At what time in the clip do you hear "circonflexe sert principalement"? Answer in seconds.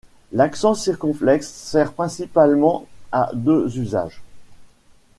0.73-2.87